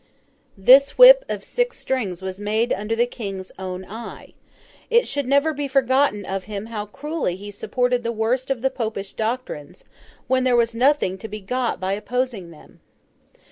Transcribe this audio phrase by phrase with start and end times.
[0.57, 4.33] This whip of six strings was made under the King's own eye.
[4.89, 8.71] It should never be forgotten of him how cruelly he supported the worst of the
[8.71, 9.83] Popish doctrines
[10.25, 12.79] when there was nothing to be got by opposing them.